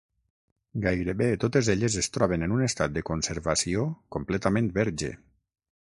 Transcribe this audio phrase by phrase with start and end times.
[0.85, 5.17] Gairebé totes elles es troben en un estat de conservació completament verge.